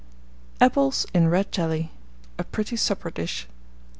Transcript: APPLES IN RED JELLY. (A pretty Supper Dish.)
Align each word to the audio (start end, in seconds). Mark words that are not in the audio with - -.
APPLES 0.59 1.05
IN 1.13 1.27
RED 1.27 1.51
JELLY. 1.51 1.91
(A 2.39 2.43
pretty 2.43 2.75
Supper 2.75 3.11
Dish.) 3.11 3.47